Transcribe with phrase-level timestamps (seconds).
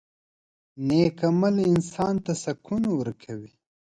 [0.87, 3.53] •نیک عمل انسان ته سکون ورکوي.